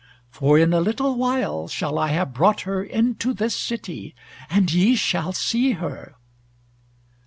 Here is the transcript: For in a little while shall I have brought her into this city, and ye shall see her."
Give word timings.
For 0.31 0.57
in 0.57 0.73
a 0.73 0.79
little 0.81 1.15
while 1.15 1.67
shall 1.67 1.99
I 1.99 2.07
have 2.07 2.33
brought 2.33 2.61
her 2.61 2.83
into 2.83 3.35
this 3.35 3.55
city, 3.55 4.15
and 4.49 4.73
ye 4.73 4.95
shall 4.95 5.31
see 5.31 5.73
her." 5.73 6.15